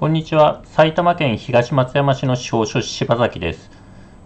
[0.00, 0.62] こんにちは。
[0.64, 3.70] 埼玉県東松山市の司法書士柴崎です。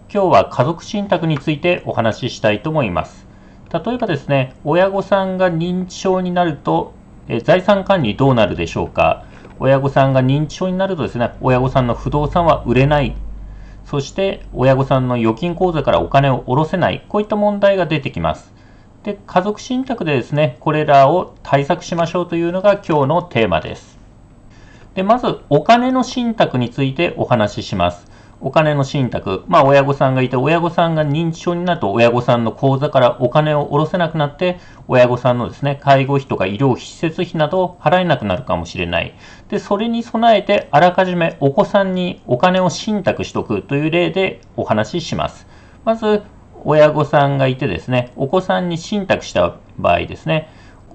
[0.09, 3.27] 今日は家族信託についてお話ししたいと思います。
[3.73, 6.93] 例えばですね、親御さんが認知症になると、
[7.27, 9.25] え財産管理どうなるでしょうか？
[9.59, 13.13] 親御さんが認知症になるとですね、親御さんの不動産は売れない。
[13.83, 17.03] そして親御さんの預金口座からお金を下ろせない。
[17.09, 18.53] こういった問題が出てきます。
[19.03, 23.94] で、家族信託でですね、これらを対策しましょうというのが今日のテーマです。
[24.95, 28.09] で、まず、お金の信託についてお話しします。
[28.39, 29.43] お金の信託。
[29.47, 39.13] まあ、親御さんがいて、親御さんが認知症になると、親御さんの口座からお金を下ろせなくなって、親御さんのですね、介護費とか医療費、施設費などを払えなくなるかもしれない。
[39.49, 45.45] で、それに備えて、あらかじめお子さんにお金を信託しとくという例でお話しします。
[45.83, 46.23] まず、
[46.63, 50.49] 親御さんがいてですね、お子さんに信託した場合ですね、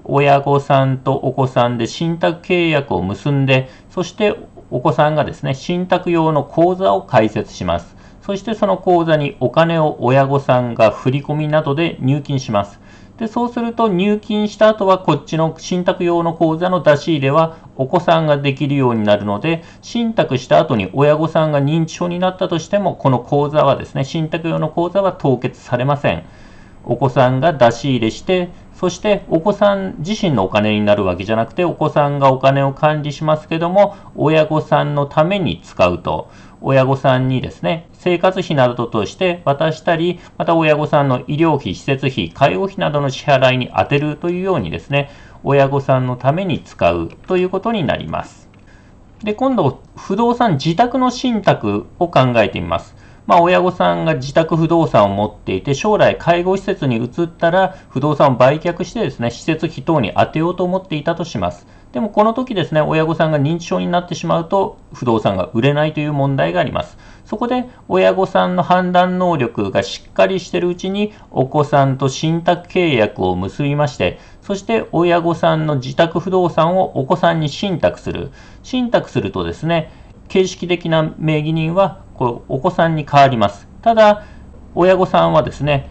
[0.04, 4.36] 親御さんとお子さんで信託契約を結んで、そして
[4.70, 7.96] お子さんがですね、信託用の口座を開設します。
[8.22, 12.78] そしてその口座にお金を親御さんが振り込みなどで入金します。
[13.18, 26.22] で、そうすると入金した後はこっちの信託用の口座の出し入れはお子さんができるようになるので、信託した後に親御さんが認知症になったとしても、この口座はですね、信託用の口座は凍結されません。
[26.84, 28.48] お子さんが出し入れして、
[28.80, 36.30] そしてお子さん自身のお金になるわけじゃなくて、お子さんがお金を管理しますけども、親御さんのために使うと。
[36.62, 45.10] 親御さんにですね、生活費などとして渡したり、また親御さんの医療費、施設費、介護費などの支払いに充てるというようにですね、
[45.44, 48.48] 親御さんのために使うということになります。
[49.22, 52.96] で、今度、不動産自宅の信託を考えてみます。
[53.30, 61.64] まあ、親御さんが自宅不動産を持っていて、将来介護施設に移ったら、不動産を売却してですね、施設費等に充てようと思っていたとします。
[61.92, 66.98] でもこの時ですね、親御さんが認知症になってしまうと、不動産が売れないという問題があります。
[67.24, 78.32] そこで親御さんの判断能力がしっかりしているうちに、お子さんと信託契約を結びまして、そして親御さんの自宅不動産をお子さんに信託する。
[78.64, 79.92] 信託するとですね、
[80.30, 83.68] 形式的な名義人はこお子さんに変わります。
[83.82, 84.24] ただ、
[84.76, 85.90] 親御さんはですね、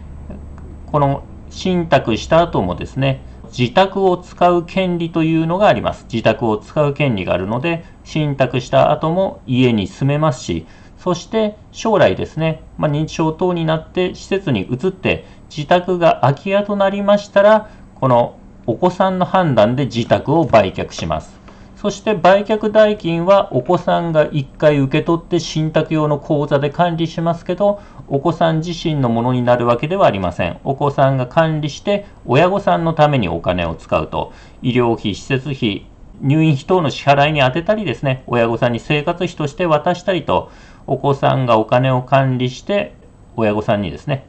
[0.86, 3.20] この信託した後もですね、
[3.56, 6.06] 自宅を使う権利というのがあります。
[6.10, 15.24] 自宅を使う権利があるので、信託した後も家に住めますし、そして将来ですね、まあ、認知症等になって施設に移って
[15.54, 17.70] 自宅が空き家となりましたら、
[18.00, 21.39] このお子さんの判断で自宅を売却します。
[21.80, 30.60] そして売却代金はお子さんが1回受け取って信託用の口座で管理しますけど、お子さん自身のものになるわけではありません。
[30.62, 35.86] お子さんが管理して親御さんのためにお金を使うと、医療費、施設費、
[36.20, 40.50] 入院費等の支払いに充てたりですね、親御さんに生活費として渡したりと、
[40.86, 42.94] お子さんがお金を管理して
[43.36, 44.26] 親御さんにですね、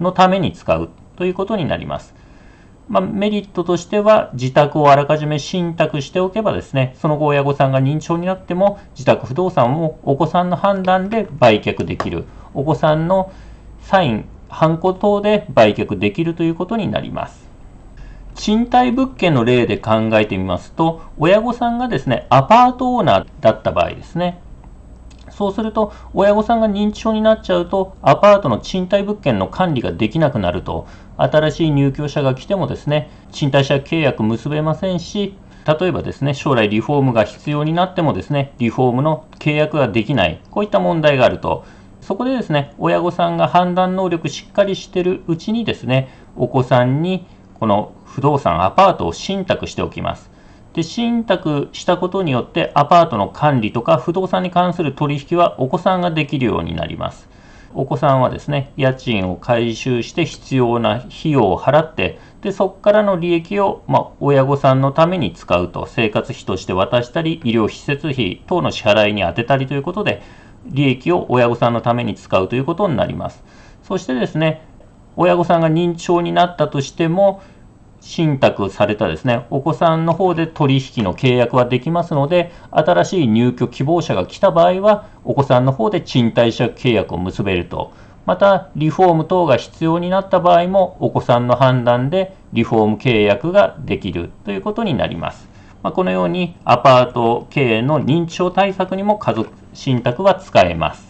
[0.00, 2.16] のために使うということになります。
[2.90, 12.24] まあ、メリットとしては、自宅をあらかじめ信託しておけばですね、その後親御さんが認知症になっても、自宅不動産をお子さんの判断で売却できる。
[12.52, 13.30] お子さんの
[13.80, 17.48] サイン、ハンコ等で売却できるということになります。
[18.34, 24.40] 賃貸物件の例で考えてみますと、親御さんがですね、アパートオーナーだった場合ですね、
[25.30, 30.86] そうすると、親御さんが認知症になっちゃうと、アパートの賃貸物件の管理ができなくなると、
[31.16, 35.36] 新しい入居者が来てもですね、賃貸借契約結べませんし、
[35.66, 41.64] 例えばですね、将来リフォームが必要になってもですね、リフォームの契約ができない、こういった問題があると、
[42.00, 47.26] そこでですね、親御さんが判断能力しっかりしてるうちにですね、お子さんに
[47.58, 50.30] この不動産、アパートを信託しておきます。
[50.74, 57.28] で、信託したことによってアパートの管理とか不動産に関する取引はお子さんができるようになります。
[57.72, 70.22] お子さんはですね、家賃を回収して必要な費用を払って、で、そこからの利益を、ま、親御さんのために使うと、生活費として渡したり、医療施設費等の支払いに充てたりということで、
[70.66, 73.44] 利益を親御さんのために使うということになります。
[73.84, 74.62] そしてですね、
[75.16, 77.40] 親御さんが認知症になったとしても、
[78.00, 87.92] 信託されたですね、お子さんの方で取引の契約はできますので、新しい入居希望者が来た場合は、お子さんの方で賃貸借契約を結べると。
[88.26, 95.48] また、リフォーム等が必要になった場合も、お子さんの判断でリフォーム契約ができるということになります。
[95.82, 101.09] まあ、このように、アパート経営の認知症対策にも家族信託は使えます。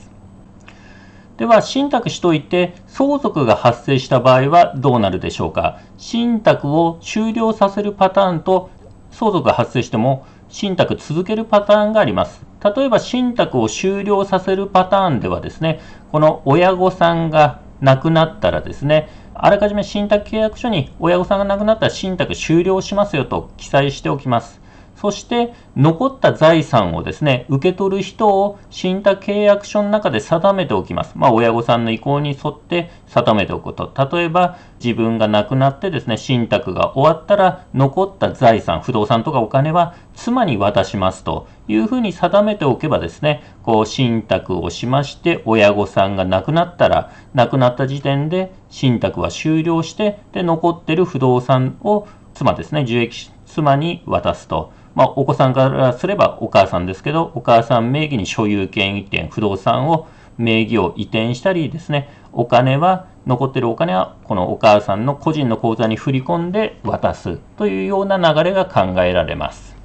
[1.41, 5.81] では、信託しといて相続が発生した場合はどうなるでしょうか？
[5.97, 8.69] 信託を終了させるパターンと
[9.11, 12.45] 相続が発生しても信託続けるパターンがあります。
[12.63, 15.81] 例えば信託を終了させるパターンではですね、
[16.13, 24.61] この親御さんが亡くなったらですね、あらかじめ信託契約書に親御さんが亡くなったら信託終了しますよと記載しておきます。
[25.01, 31.13] そして残った財産をですね、受け取る人を信託契約書の中で定めておきます。
[31.15, 33.91] まあ、親御さんの意向に沿って定めておくこと。
[34.13, 54.79] 例えば、自分が亡くなってですね、信託が終わったら残った財産、不動産とかお金は妻に渡しますというふうに定めておけばですね、こう信託をしまして親御さんが亡くなったら、亡くなった時点で信託は終了して、で、残ってる不動産を妻ですね、受益妻に渡すと。
[54.95, 69.77] まあ、お子さんからすればお母さんですけど、お母さん名義に所有権移転、不動産を名義を移転したりですね、お金は、残ってるお金はこのお母さんの個人の口座に振り込んで渡すというような流れが考えられます。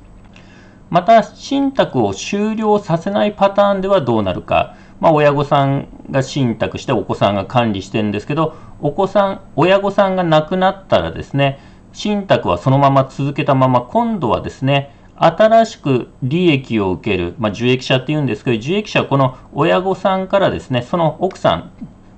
[0.89, 4.75] また、信託を終了させないパターンではどうなるか。
[4.99, 11.59] まあ、親御さんが信託してお子さんが管理してるんですけど、お子さん、親御さんが亡くなったらですね、
[11.91, 21.71] 信託はそのまま続けたまま、今度はですね、新しく利益を受ける、まあ、受益者っていうんですけど、受益者はこの親御さんからですね、その奥さん、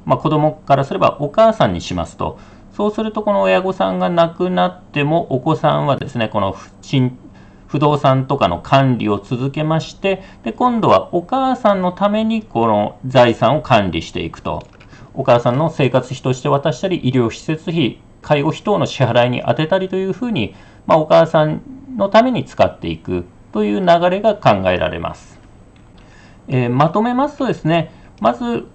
[0.06, 2.40] まあ、子供からすればお母さんにしますと、
[2.76, 6.56] そうするとこの親御さんが亡くなってもお子さんはですね、この
[7.68, 14.66] 不動産とかの管理を続けまして、で今度はお母さんのためにこの財産を管理していくと。
[15.14, 20.54] お母さんの生活費として渡したり、医療施設費、介護費等の支払いに充てたりというふうに、
[20.88, 21.62] まあ、お母さん
[21.96, 25.40] のために使っていくという流れが考えられます。
[26.48, 28.66] えー、まとめますとですね、まず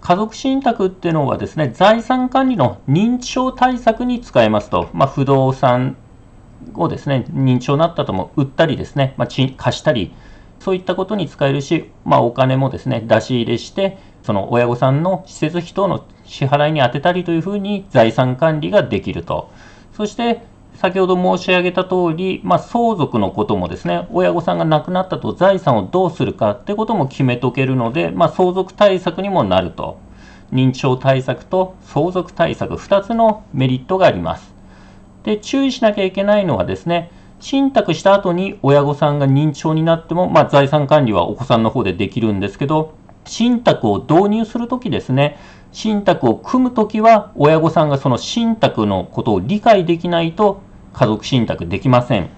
[0.00, 5.96] 家族信託っていうのはですね、財産管理の認知症対策に使えますと、まあ、不動産
[6.74, 10.12] をですね、認知症になったとも売ったりですね、まあ、貸したり、
[10.58, 19.50] そういったことに使えるし、まあ、お金もですね、出し入れして、その親御さんの施設費等の支払いに充てたりというふうに財産管理ができると。
[19.96, 20.42] そして、
[20.74, 29.98] 先ほど申し上げた通り、まあ、相続のこともですね、親御さんが亡くなったと財産をどうするかってことも決めとけるので、まあ、相続対策にもなると。
[30.52, 34.52] 認知症対策と相続対策、2つのメリットがあります。
[35.24, 37.10] で、注意しなきゃいけないのはですね、
[37.40, 42.94] 信託した後に親御さんが認知症になっても、まあ、財産管理はお子さんの方でできるんですけど、
[43.24, 45.38] 信託を導入するときですね、
[45.72, 50.60] 信託を組むときは親御さんがその信託のことを理解できないと
[50.92, 52.30] 家族信託できません。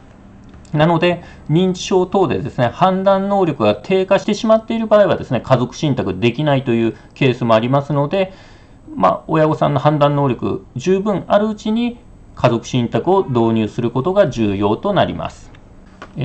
[0.73, 8.33] なので、認知症等でですね、判断能力が低下してしまっている場合はですね、家族信託できないというケースもありますので、
[8.97, 11.99] まあ、親御さんの判断能力十分あるうちに
[12.35, 15.53] 家族信託を導入することが重要となります。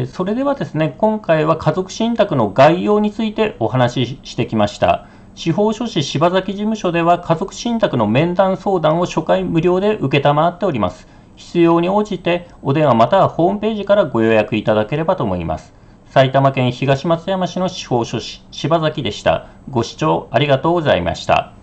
[0.08, 5.09] それではですね、今回は家族信託の概要についてお話ししてきました。
[5.40, 11.08] 司法書士柴崎事務所では家族信託の面談相談を初回無料で承っております。
[11.38, 15.74] 必要に応じてお電話またはホームページからご予約いただければと思います。
[16.10, 19.48] 埼玉県東松山市の司法書士柴崎でした。
[19.70, 21.54] ご視聴ありがとうございました。